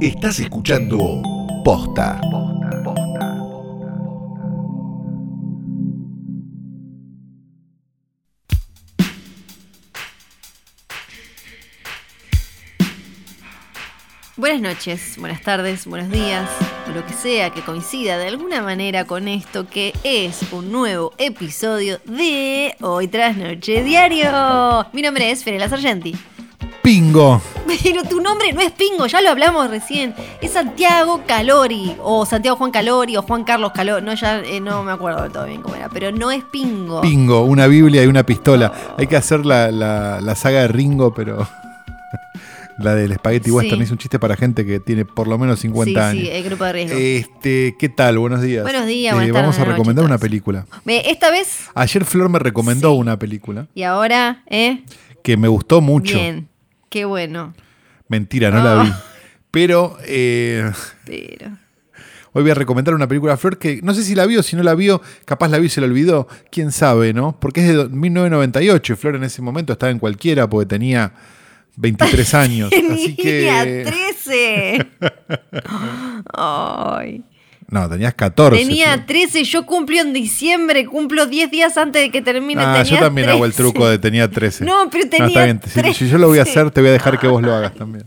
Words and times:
Estás 0.00 0.40
escuchando 0.40 1.20
Posta. 1.62 2.18
Buenas 14.38 14.62
noches, 14.62 15.16
buenas 15.18 15.42
tardes, 15.42 15.84
buenos 15.84 16.10
días, 16.10 16.48
lo 16.94 17.04
que 17.04 17.12
sea 17.12 17.50
que 17.50 17.60
coincida 17.60 18.16
de 18.16 18.28
alguna 18.28 18.62
manera 18.62 19.04
con 19.04 19.28
esto 19.28 19.68
que 19.68 19.92
es 20.02 20.40
un 20.50 20.72
nuevo 20.72 21.12
episodio 21.18 22.00
de 22.06 22.74
Hoy 22.80 23.06
tras 23.08 23.36
Noche 23.36 23.84
Diario. 23.84 24.86
Mi 24.94 25.02
nombre 25.02 25.30
es 25.30 25.44
Ferela 25.44 25.68
Sargenti. 25.68 26.16
Pingo. 26.94 27.40
Pero 27.84 28.02
tu 28.02 28.20
nombre 28.20 28.52
no 28.52 28.60
es 28.60 28.72
Pingo, 28.72 29.06
ya 29.06 29.20
lo 29.20 29.28
hablamos 29.30 29.70
recién. 29.70 30.12
Es 30.42 30.50
Santiago 30.54 31.22
Calori, 31.24 31.94
o 32.02 32.26
Santiago 32.26 32.56
Juan 32.56 32.72
Calori, 32.72 33.16
o 33.16 33.22
Juan 33.22 33.44
Carlos 33.44 33.70
Calori. 33.72 34.04
No, 34.04 34.12
ya 34.14 34.40
eh, 34.40 34.58
no 34.60 34.82
me 34.82 34.90
acuerdo 34.90 35.30
todo 35.30 35.46
bien 35.46 35.62
cómo 35.62 35.76
era, 35.76 35.88
pero 35.88 36.10
no 36.10 36.32
es 36.32 36.42
Pingo. 36.42 37.00
Pingo, 37.00 37.42
una 37.42 37.68
Biblia 37.68 38.02
y 38.02 38.08
una 38.08 38.24
pistola. 38.26 38.72
Hay 38.98 39.06
que 39.06 39.14
hacer 39.14 39.46
la, 39.46 39.70
la- 39.70 40.20
la 40.20 40.34
saga 40.34 40.62
de 40.62 40.66
Ringo, 40.68 41.14
pero. 41.14 41.46
la 42.78 42.96
del 42.96 43.14
Spaghetti 43.14 43.50
Sí. 43.50 43.52
Western. 43.52 43.82
Es 43.82 43.92
un 43.92 43.98
chiste 43.98 44.18
para 44.18 44.34
gente 44.34 44.66
que 44.66 44.80
tiene 44.80 45.04
por 45.04 45.28
lo 45.28 45.38
menos 45.38 45.60
50 45.60 45.92
sí, 45.92 45.96
años. 46.18 46.24
sí, 46.24 46.28
el 46.32 46.42
grupo 46.42 46.64
de 46.64 46.72
riesgo. 46.72 46.98
Este, 46.98 47.76
¿qué 47.78 47.88
tal? 47.88 48.18
Buenos 48.18 48.42
días. 48.42 48.64
Buenos 48.64 48.86
días, 48.86 49.16
Eh, 49.22 49.30
Vamos 49.30 49.56
a 49.60 49.64
recomendar 49.64 50.04
una 50.04 50.18
película. 50.18 50.66
Esta 50.86 51.30
vez, 51.30 51.68
Ayer 51.76 52.04
Flor 52.04 52.28
me 52.30 52.40
recomendó 52.40 52.90
Sí. 52.94 52.98
una 52.98 53.16
película 53.16 53.68
y 53.76 53.84
ahora, 53.84 54.42
¿eh? 54.48 54.82
que 55.22 55.36
me 55.36 55.46
gustó 55.48 55.80
mucho. 55.82 56.16
Bien, 56.16 56.48
qué 56.90 57.06
bueno. 57.06 57.54
Mentira, 58.08 58.50
no 58.50 58.62
la 58.62 58.80
Ah. 58.80 58.84
vi. 58.84 58.92
Pero 59.50 59.96
eh, 60.04 60.70
Pero. 61.06 61.48
hoy 62.32 62.42
voy 62.42 62.50
a 62.50 62.54
recomendar 62.54 62.94
una 62.94 63.08
película 63.08 63.36
Flor 63.36 63.58
que 63.58 63.80
no 63.82 63.94
sé 63.94 64.02
si 64.04 64.14
la 64.14 64.26
vio, 64.26 64.42
si 64.42 64.54
no 64.56 64.62
la 64.62 64.74
vio, 64.74 65.00
capaz 65.24 65.48
la 65.48 65.58
vio 65.58 65.66
y 65.66 65.70
se 65.70 65.80
la 65.80 65.86
olvidó. 65.88 66.28
Quién 66.52 66.70
sabe, 66.72 67.12
¿no? 67.12 67.38
Porque 67.40 67.60
es 67.62 67.68
de 67.68 67.74
do- 67.74 67.88
1998 67.88 68.92
y 68.92 68.96
Flor 68.96 69.16
en 69.16 69.24
ese 69.24 69.42
momento 69.42 69.72
estaba 69.72 69.90
en 69.90 69.98
cualquiera 69.98 70.48
porque 70.48 70.66
tenía 70.66 71.12
23 71.76 72.34
años. 72.34 72.70
así 72.92 73.16
que. 73.16 73.84
13. 73.86 74.86
Ay. 76.34 77.24
No, 77.70 77.88
tenías 77.88 78.14
14. 78.14 78.58
Tenía 78.64 78.94
Flor. 78.94 79.06
13, 79.06 79.44
yo 79.44 79.64
cumplo 79.64 80.00
en 80.00 80.12
diciembre, 80.12 80.86
cumplo 80.86 81.26
10 81.26 81.50
días 81.52 81.76
antes 81.76 82.02
de 82.02 82.10
que 82.10 82.20
termine. 82.20 82.60
Ah, 82.62 82.82
yo 82.82 82.98
también 82.98 83.28
hago 83.28 83.44
el 83.44 83.52
13. 83.52 83.62
truco 83.62 83.88
de 83.88 83.98
tenía 83.98 84.28
13. 84.28 84.64
No, 84.64 84.88
pero 84.90 85.08
tenía 85.08 85.26
está 85.28 85.44
bien. 85.44 85.60
Si- 85.64 85.70
Si, 85.70 85.80
13. 85.80 86.08
yo 86.08 86.18
lo 86.18 86.26
voy 86.28 86.40
a 86.40 86.42
hacer, 86.42 86.70
te 86.72 86.80
voy 86.80 86.90
a 86.90 86.92
dejar 86.94 87.18
que 87.20 87.28
vos 87.28 87.40
lo 87.42 87.54
hagas 87.54 87.74
también. 87.74 88.06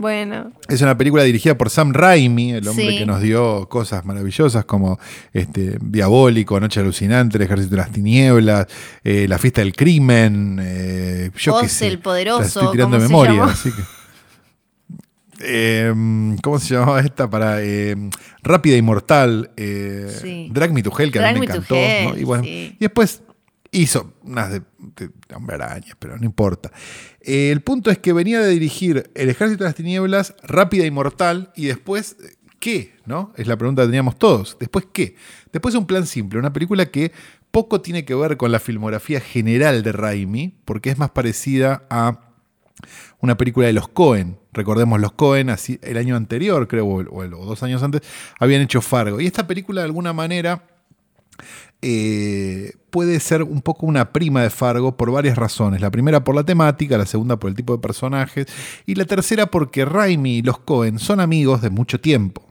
Bueno, 0.00 0.52
Es 0.68 0.80
una 0.80 0.96
película 0.96 1.24
dirigida 1.24 1.58
por 1.58 1.70
Sam 1.70 1.92
Raimi, 1.92 2.52
el 2.52 2.68
hombre 2.68 2.90
Sí. 2.90 2.98
que 2.98 3.06
nos 3.06 3.20
dio 3.20 3.68
cosas 3.68 4.04
maravillosas 4.04 4.64
como 4.64 5.00
este, 5.32 5.76
Diabólico, 5.80 6.60
Noche 6.60 6.78
Alucinante, 6.78 7.36
El 7.36 7.42
Ejército 7.42 7.70
de 7.72 7.76
las 7.78 7.90
Tinieblas, 7.90 8.68
eh, 9.02 9.26
La 9.28 9.38
Fiesta 9.38 9.60
del 9.60 9.74
Crimen, 9.74 10.60
eh, 10.62 11.30
yo 11.36 11.64
sé. 11.68 11.88
el 11.88 11.98
Poderoso, 11.98 12.38
Las 12.42 12.48
estoy 12.56 12.68
tirando 12.70 12.96
¿cómo 12.98 13.02
de 13.02 13.08
se 13.08 13.12
memoria, 13.12 13.44
así 13.52 13.72
que. 13.72 13.82
Eh, 15.40 15.92
¿Cómo 16.42 16.58
se 16.58 16.74
llamaba 16.74 17.00
esta? 17.00 17.28
Para 17.28 17.62
eh, 17.62 17.96
Rápida 18.42 18.76
y 18.76 18.82
Mortal, 18.82 19.50
eh, 19.56 20.14
Sí. 20.20 20.48
Drag 20.52 20.72
Me 20.72 20.82
to 20.82 20.92
Hell, 20.98 21.12
que 21.12 21.18
a 21.22 21.32
mí 21.32 21.40
me 21.40 21.46
encantó. 21.46 21.74
Hell, 21.74 22.08
¿no? 22.08 22.18
y, 22.18 22.24
bueno, 22.24 22.44
sí. 22.44 22.76
y 22.78 22.80
después 22.80 23.22
hizo 23.70 24.14
unas 24.22 24.50
de, 24.50 24.62
de 24.96 25.10
hombre 25.34 25.56
araña, 25.56 25.94
pero 25.98 26.16
no 26.16 26.24
importa. 26.24 26.70
Eh, 27.20 27.50
el 27.50 27.60
punto 27.60 27.90
es 27.90 27.98
que 27.98 28.12
venía 28.12 28.40
de 28.40 28.48
dirigir 28.48 29.10
El 29.14 29.28
Ejército 29.28 29.64
de 29.64 29.68
las 29.68 29.74
Tinieblas, 29.76 30.34
Rápida 30.42 30.86
y 30.86 30.90
Mortal, 30.90 31.52
y 31.54 31.66
después, 31.66 32.16
¿qué? 32.58 32.96
¿No? 33.06 33.32
Es 33.36 33.46
la 33.46 33.56
pregunta 33.56 33.82
que 33.82 33.88
teníamos 33.88 34.18
todos. 34.18 34.56
¿Después 34.58 34.86
qué? 34.92 35.16
Después 35.52 35.74
un 35.74 35.86
plan 35.86 36.06
simple, 36.06 36.38
una 36.38 36.52
película 36.52 36.86
que 36.86 37.12
poco 37.50 37.80
tiene 37.80 38.04
que 38.04 38.14
ver 38.14 38.36
con 38.36 38.52
la 38.52 38.60
filmografía 38.60 39.20
general 39.20 39.82
de 39.82 39.92
Raimi, 39.92 40.54
porque 40.64 40.90
es 40.90 40.98
más 40.98 41.10
parecida 41.10 41.84
a 41.90 42.20
una 43.20 43.36
película 43.36 43.66
de 43.66 43.72
los 43.72 43.88
Cohen. 43.88 44.38
Recordemos, 44.58 45.00
los 45.00 45.12
Cohen, 45.12 45.50
así, 45.50 45.78
el 45.82 45.96
año 45.96 46.16
anterior, 46.16 46.66
creo, 46.66 46.86
o, 46.86 47.28
dos 47.28 47.62
años 47.62 47.80
antes, 47.82 48.02
habían 48.40 48.60
hecho 48.60 48.82
Fargo. 48.82 49.20
Y 49.20 49.26
esta 49.26 49.46
película, 49.46 49.82
de 49.82 49.84
alguna 49.86 50.12
manera, 50.12 50.64
eh, 51.80 52.72
puede 52.90 53.20
ser 53.20 53.44
un 53.44 53.62
poco 53.62 53.86
una 53.86 54.12
prima 54.12 54.42
de 54.42 54.50
Fargo 54.50 54.96
por 54.96 55.12
varias 55.12 55.38
razones. 55.38 55.80
La 55.80 55.92
primera 55.92 56.24
por 56.24 56.34
la 56.34 56.42
temática, 56.42 56.98
la 56.98 57.06
segunda 57.06 57.38
por 57.38 57.50
el 57.50 57.56
tipo 57.56 57.72
de 57.72 57.80
personajes, 57.80 58.46
y 58.84 58.96
la 58.96 59.04
tercera 59.04 59.46
porque 59.46 59.84
Raimi 59.84 60.38
y 60.38 60.42
los 60.42 60.58
Cohen 60.58 60.98
son 60.98 61.20
amigos 61.20 61.62
de 61.62 61.70
mucho 61.70 62.00
tiempo. 62.00 62.42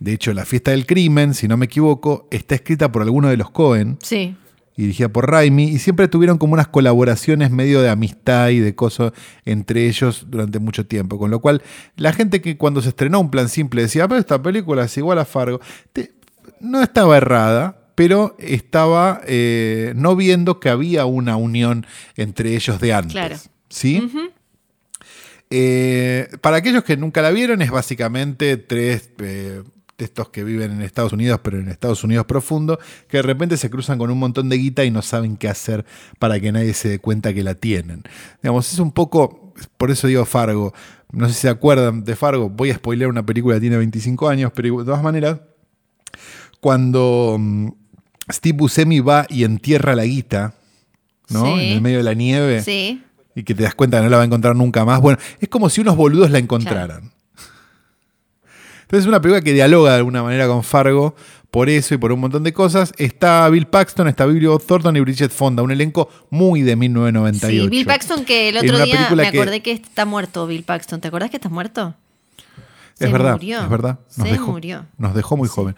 De 0.00 0.12
hecho, 0.12 0.34
La 0.34 0.44
Fiesta 0.44 0.72
del 0.72 0.86
Crimen, 0.86 1.34
si 1.34 1.46
no 1.46 1.56
me 1.56 1.66
equivoco, 1.66 2.26
está 2.32 2.56
escrita 2.56 2.90
por 2.90 3.02
alguno 3.02 3.28
de 3.28 3.36
los 3.36 3.50
Cohen 3.50 3.96
sí. 4.02 4.36
Dirigida 4.82 5.08
por 5.08 5.30
Raimi, 5.30 5.64
y 5.64 5.78
siempre 5.78 6.08
tuvieron 6.08 6.38
como 6.38 6.54
unas 6.54 6.68
colaboraciones 6.68 7.50
medio 7.50 7.82
de 7.82 7.88
amistad 7.90 8.48
y 8.50 8.60
de 8.60 8.74
cosas 8.74 9.12
entre 9.44 9.86
ellos 9.86 10.26
durante 10.28 10.58
mucho 10.58 10.86
tiempo. 10.86 11.18
Con 11.18 11.30
lo 11.30 11.40
cual, 11.40 11.62
la 11.96 12.12
gente 12.12 12.40
que 12.40 12.56
cuando 12.56 12.80
se 12.82 12.88
estrenó 12.90 13.20
un 13.20 13.30
plan 13.30 13.48
simple 13.48 13.82
decía, 13.82 14.04
"Ah, 14.04 14.08
pero 14.08 14.20
esta 14.20 14.42
película 14.42 14.84
es 14.84 14.96
igual 14.96 15.18
a 15.18 15.24
Fargo, 15.24 15.60
te- 15.92 16.12
no 16.60 16.82
estaba 16.82 17.16
errada, 17.16 17.74
pero 17.94 18.36
estaba 18.38 19.20
eh, 19.26 19.92
no 19.96 20.14
viendo 20.14 20.60
que 20.60 20.68
había 20.68 21.04
una 21.06 21.36
unión 21.36 21.84
entre 22.16 22.54
ellos 22.54 22.80
de 22.80 22.92
antes. 22.94 23.12
Claro. 23.12 23.36
¿Sí? 23.68 24.08
Eh, 25.50 26.28
para 26.40 26.58
aquellos 26.58 26.84
que 26.84 26.96
nunca 26.96 27.22
la 27.22 27.30
vieron, 27.30 27.62
es 27.62 27.70
básicamente 27.70 28.56
tres 28.58 29.10
eh, 29.18 29.62
de 29.98 30.04
estos 30.04 30.28
que 30.28 30.44
viven 30.44 30.70
en 30.70 30.82
Estados 30.82 31.12
Unidos, 31.12 31.40
pero 31.42 31.58
en 31.58 31.68
Estados 31.68 32.04
Unidos 32.04 32.24
profundo, 32.24 32.78
que 33.08 33.16
de 33.16 33.22
repente 33.22 33.56
se 33.56 33.68
cruzan 33.68 33.98
con 33.98 34.10
un 34.10 34.18
montón 34.18 34.48
de 34.48 34.56
guita 34.56 34.84
y 34.84 34.92
no 34.92 35.02
saben 35.02 35.36
qué 35.36 35.48
hacer 35.48 35.84
para 36.20 36.38
que 36.38 36.52
nadie 36.52 36.72
se 36.72 36.88
dé 36.88 36.98
cuenta 37.00 37.34
que 37.34 37.42
la 37.42 37.56
tienen. 37.56 38.04
Digamos, 38.40 38.72
es 38.72 38.78
un 38.78 38.92
poco, 38.92 39.52
por 39.76 39.90
eso 39.90 40.06
digo 40.06 40.24
Fargo. 40.24 40.72
No 41.10 41.26
sé 41.26 41.34
si 41.34 41.40
se 41.40 41.48
acuerdan 41.48 42.04
de 42.04 42.14
Fargo, 42.14 42.48
voy 42.48 42.70
a 42.70 42.76
spoilear 42.76 43.10
una 43.10 43.26
película 43.26 43.56
que 43.56 43.60
tiene 43.62 43.76
25 43.76 44.28
años, 44.28 44.52
pero 44.54 44.78
de 44.78 44.84
todas 44.84 45.02
maneras, 45.02 45.40
cuando 46.60 47.36
mm, 47.38 47.68
Steve 48.30 48.56
Buscemi 48.56 49.00
va 49.00 49.26
y 49.28 49.42
entierra 49.44 49.96
la 49.96 50.04
guita, 50.04 50.54
¿no? 51.28 51.44
Sí. 51.44 51.52
En 51.66 51.72
el 51.72 51.80
medio 51.80 51.98
de 51.98 52.04
la 52.04 52.14
nieve 52.14 52.62
Sí. 52.62 53.02
y 53.34 53.42
que 53.42 53.54
te 53.54 53.64
das 53.64 53.74
cuenta 53.74 53.98
que 53.98 54.04
no 54.04 54.10
la 54.10 54.18
va 54.18 54.22
a 54.22 54.26
encontrar 54.26 54.54
nunca 54.54 54.84
más. 54.84 55.00
Bueno, 55.00 55.18
es 55.40 55.48
como 55.48 55.68
si 55.70 55.80
unos 55.80 55.96
boludos 55.96 56.30
la 56.30 56.38
encontraran. 56.38 57.10
Entonces 58.88 59.04
es 59.04 59.06
una 59.06 59.20
película 59.20 59.42
que 59.42 59.52
dialoga 59.52 59.90
de 59.90 59.98
alguna 59.98 60.22
manera 60.22 60.46
con 60.46 60.64
Fargo 60.64 61.14
por 61.50 61.68
eso 61.68 61.94
y 61.94 61.98
por 61.98 62.10
un 62.10 62.20
montón 62.20 62.42
de 62.42 62.54
cosas. 62.54 62.94
Está 62.96 63.46
Bill 63.50 63.66
Paxton, 63.66 64.08
está 64.08 64.24
Billy 64.24 64.46
Bob 64.46 64.64
Thornton 64.64 64.96
y 64.96 65.00
Bridget 65.00 65.30
Fonda, 65.30 65.62
un 65.62 65.70
elenco 65.70 66.08
muy 66.30 66.62
de 66.62 66.74
1998. 66.74 67.64
Sí, 67.64 67.68
Bill 67.68 67.84
Paxton, 67.84 68.24
que 68.24 68.48
el 68.48 68.56
otro 68.56 68.82
día 68.82 69.10
me 69.14 69.26
acordé 69.26 69.60
que 69.60 69.72
está 69.72 70.06
muerto 70.06 70.46
Bill 70.46 70.62
Paxton. 70.62 71.02
¿Te 71.02 71.08
acordás 71.08 71.28
que 71.28 71.36
está 71.36 71.50
muerto? 71.50 71.94
Es 72.98 73.06
Se 73.06 73.12
verdad, 73.12 73.32
murió. 73.32 73.60
es 73.60 73.68
verdad. 73.68 73.98
Nos 74.16 74.26
Se 74.26 74.32
dejó, 74.32 74.52
murió. 74.52 74.86
Nos 74.96 75.14
dejó 75.14 75.36
muy 75.36 75.48
joven. 75.48 75.76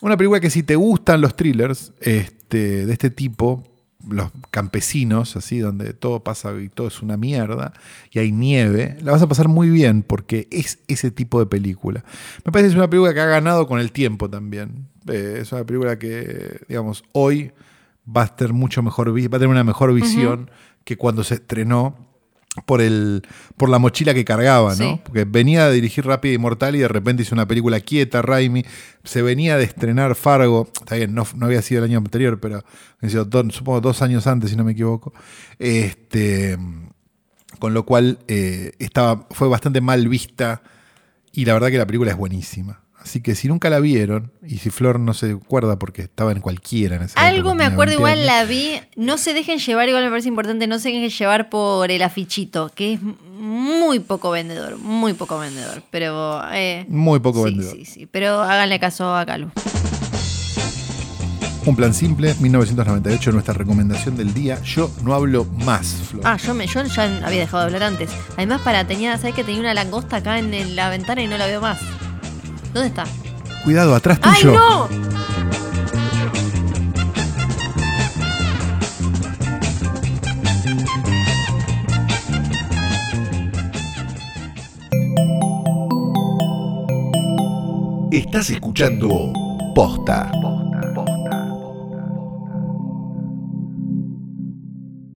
Una 0.00 0.16
película 0.16 0.38
que 0.38 0.48
si 0.48 0.62
te 0.62 0.76
gustan 0.76 1.20
los 1.20 1.34
thrillers 1.34 1.92
este, 2.00 2.86
de 2.86 2.92
este 2.92 3.10
tipo, 3.10 3.64
los 4.08 4.30
campesinos, 4.50 5.36
así, 5.36 5.58
donde 5.58 5.92
todo 5.92 6.24
pasa 6.24 6.52
y 6.60 6.68
todo 6.68 6.88
es 6.88 7.02
una 7.02 7.16
mierda, 7.16 7.72
y 8.10 8.18
hay 8.18 8.32
nieve, 8.32 8.96
la 9.02 9.12
vas 9.12 9.22
a 9.22 9.28
pasar 9.28 9.48
muy 9.48 9.70
bien 9.70 10.02
porque 10.02 10.48
es 10.50 10.78
ese 10.88 11.10
tipo 11.10 11.40
de 11.40 11.46
película. 11.46 12.04
Me 12.44 12.52
parece 12.52 12.68
que 12.68 12.72
es 12.72 12.76
una 12.76 12.90
película 12.90 13.14
que 13.14 13.20
ha 13.20 13.26
ganado 13.26 13.66
con 13.66 13.80
el 13.80 13.92
tiempo 13.92 14.28
también. 14.28 14.88
Eh, 15.08 15.38
es 15.42 15.52
una 15.52 15.64
película 15.64 15.98
que, 15.98 16.60
digamos, 16.68 17.04
hoy 17.12 17.52
va 18.04 18.22
a 18.22 18.36
tener 18.36 18.52
mucho 18.52 18.82
mejor, 18.82 19.10
va 19.10 19.36
a 19.36 19.40
tener 19.40 19.48
una 19.48 19.64
mejor 19.64 19.92
visión 19.92 20.50
que 20.84 20.96
cuando 20.96 21.22
se 21.24 21.34
estrenó 21.34 22.07
por 22.66 22.80
el 22.80 23.22
por 23.56 23.68
la 23.68 23.78
mochila 23.78 24.14
que 24.14 24.24
cargaba, 24.24 24.70
¿no? 24.70 24.76
Sí. 24.76 25.00
Porque 25.04 25.24
venía 25.24 25.64
a 25.66 25.70
dirigir 25.70 26.06
Rápido 26.06 26.34
y 26.34 26.38
Mortal 26.38 26.76
y 26.76 26.80
de 26.80 26.88
repente 26.88 27.22
hizo 27.22 27.34
una 27.34 27.46
película 27.48 27.80
quieta, 27.80 28.22
Raimi. 28.22 28.64
Se 29.04 29.22
venía 29.22 29.56
de 29.56 29.64
estrenar 29.64 30.14
Fargo, 30.14 30.68
está 30.80 30.96
bien, 30.96 31.14
no, 31.14 31.26
no 31.36 31.46
había 31.46 31.62
sido 31.62 31.78
el 31.84 31.90
año 31.90 31.98
anterior, 31.98 32.38
pero 32.40 32.64
sido 33.06 33.24
do- 33.24 33.48
supongo 33.50 33.80
dos 33.80 34.02
años 34.02 34.26
antes, 34.26 34.50
si 34.50 34.56
no 34.56 34.64
me 34.64 34.72
equivoco. 34.72 35.12
Este, 35.58 36.58
con 37.58 37.74
lo 37.74 37.84
cual 37.84 38.18
eh, 38.28 38.72
estaba, 38.78 39.26
fue 39.30 39.48
bastante 39.48 39.80
mal 39.80 40.08
vista 40.08 40.62
y 41.32 41.44
la 41.44 41.54
verdad 41.54 41.68
que 41.68 41.78
la 41.78 41.86
película 41.86 42.10
es 42.10 42.16
buenísima. 42.16 42.82
Así 43.00 43.22
que 43.22 43.34
si 43.34 43.48
nunca 43.48 43.70
la 43.70 43.78
vieron, 43.80 44.32
y 44.44 44.58
si 44.58 44.70
Flor 44.70 44.98
no 44.98 45.14
se 45.14 45.30
acuerda 45.30 45.78
porque 45.78 46.02
estaba 46.02 46.32
en 46.32 46.40
cualquiera 46.40 46.96
en 46.96 47.02
ese 47.02 47.18
Algo 47.18 47.54
me 47.54 47.64
acuerdo, 47.64 47.94
igual 47.94 48.26
la 48.26 48.44
vi. 48.44 48.80
No 48.96 49.18
se 49.18 49.34
dejen 49.34 49.58
llevar, 49.58 49.88
igual 49.88 50.04
me 50.04 50.10
parece 50.10 50.28
importante, 50.28 50.66
no 50.66 50.78
se 50.78 50.90
dejen 50.90 51.08
llevar 51.08 51.48
por 51.48 51.90
el 51.90 52.02
afichito, 52.02 52.70
que 52.74 52.94
es 52.94 53.00
muy 53.02 54.00
poco 54.00 54.30
vendedor, 54.30 54.78
muy 54.78 55.14
poco 55.14 55.38
vendedor. 55.38 55.82
Pero. 55.90 56.42
Eh, 56.52 56.86
muy 56.88 57.20
poco 57.20 57.44
vendedor. 57.44 57.74
Sí, 57.76 57.84
sí, 57.84 58.06
pero 58.06 58.42
háganle 58.42 58.80
caso 58.80 59.14
a 59.14 59.24
Calu. 59.24 59.50
Un 61.64 61.76
plan 61.76 61.92
simple, 61.92 62.34
1998, 62.40 63.30
nuestra 63.30 63.52
recomendación 63.54 64.16
del 64.16 64.32
día. 64.32 64.60
Yo 64.62 64.90
no 65.02 65.14
hablo 65.14 65.44
más, 65.44 65.86
Flor. 65.86 66.22
Ah, 66.24 66.36
yo, 66.36 66.54
me, 66.54 66.66
yo 66.66 66.82
ya 66.84 67.04
había 67.26 67.40
dejado 67.40 67.58
de 67.58 67.66
hablar 67.66 67.82
antes. 67.82 68.10
Además, 68.36 68.62
para 68.62 68.86
tenía, 68.86 69.16
¿sabes 69.18 69.34
que 69.34 69.44
tenía 69.44 69.60
una 69.60 69.74
langosta 69.74 70.16
acá 70.16 70.38
en 70.38 70.74
la 70.74 70.88
ventana 70.88 71.22
y 71.22 71.26
no 71.26 71.36
la 71.36 71.46
veo 71.46 71.60
más? 71.60 71.78
Cuidado, 73.64 73.94
atrás 73.94 74.20
tuyo. 74.20 74.88
Estás 88.12 88.50
escuchando 88.50 89.32
Posta. 89.74 90.30